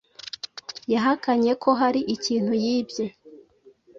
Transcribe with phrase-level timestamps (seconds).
[0.93, 3.05] yahakanye ko hari ikintu yibye.